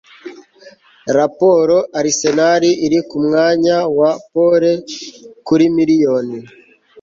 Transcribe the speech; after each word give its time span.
Raporo 1.17 1.77
Arsenal 1.99 2.63
iri 2.85 2.99
kumwanya 3.09 3.77
wa 3.97 4.11
pole 4.31 4.71
kuri 5.47 5.65
miliyoni 5.75 6.37